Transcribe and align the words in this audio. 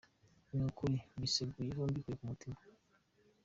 Ni 0.53 0.61
ukuri 0.69 0.95
mbiseguyeho 1.15 1.81
mbikuye 1.89 2.15
ku 2.19 2.25
mutima”. 2.29 2.59